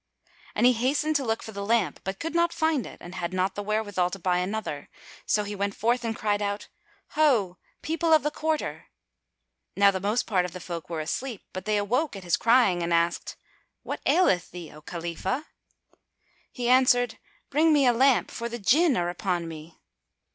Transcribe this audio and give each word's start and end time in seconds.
And 0.55 0.65
he 0.65 0.73
hastened 0.73 1.15
to 1.17 1.23
look 1.23 1.43
for 1.43 1.51
the 1.51 1.63
lamp, 1.63 1.99
but 2.03 2.17
could 2.19 2.33
not 2.33 2.51
find 2.51 2.87
it 2.87 2.97
and 3.01 3.13
had 3.13 3.33
not 3.35 3.53
the 3.53 3.61
wherewithal 3.61 4.09
to 4.09 4.17
buy 4.17 4.39
another. 4.39 4.89
So 5.27 5.43
he 5.43 5.53
went 5.55 5.75
forth 5.75 6.03
and 6.03 6.15
cried 6.15 6.41
out, 6.41 6.69
"Ho, 7.09 7.57
people 7.83 8.11
of 8.11 8.23
the 8.23 8.31
quarter!" 8.31 8.87
Now 9.75 9.91
the 9.91 9.99
most 9.99 10.25
part 10.25 10.43
of 10.43 10.53
the 10.53 10.59
folk 10.59 10.89
were 10.89 11.01
asleep; 11.01 11.43
but 11.53 11.65
they 11.65 11.77
awoke 11.77 12.15
at 12.15 12.23
his 12.23 12.35
crying 12.35 12.81
and 12.81 12.91
asked, 12.91 13.35
"What 13.83 14.01
aileth 14.07 14.49
thee, 14.49 14.71
O 14.71 14.81
Khalifah?" 14.81 15.45
He 16.51 16.67
answered, 16.67 17.19
"Bring 17.51 17.71
me 17.71 17.85
a 17.85 17.93
lamp, 17.93 18.31
for 18.31 18.49
the 18.49 18.57
Jinn 18.57 18.97
are 18.97 19.07
upon 19.11 19.47
me." 19.47 19.79